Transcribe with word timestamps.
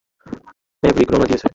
Maverick 0.83 1.09
রওনা 1.11 1.27
দিয়েছে। 1.29 1.47